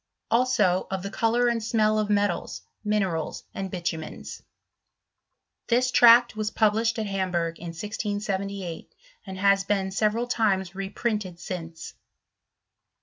also 0.31 0.87
of 0.89 1.03
the 1.03 1.11
colour 1.11 1.47
and 1.47 1.63
smell 1.63 1.99
of 1.99 2.09
metals, 2.09 2.63
minerals, 2.83 3.43
and 3.53 3.69
bitumens.* 3.71 4.41
^ 4.41 4.43
This 5.67 5.91
tract 5.91 6.35
was 6.35 6.49
published 6.49 6.97
at 6.97 7.05
Hamburg, 7.05 7.59
in 7.59 7.67
1678, 7.67 8.95
and 9.27 9.37
has 9.37 9.63
been 9.63 9.91
several 9.91 10.25
times 10.25 10.73
reprinted 10.73 11.39
since. 11.39 11.93